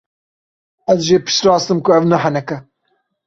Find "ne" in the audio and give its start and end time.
2.11-2.17